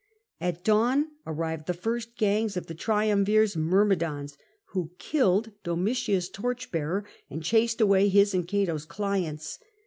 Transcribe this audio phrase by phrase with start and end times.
[0.39, 4.35] At dawn arrived the first gangs of the triumvirs' myrmidons,
[4.69, 9.59] who killed Domitius' torch bearer and chased away his and Cato's clients.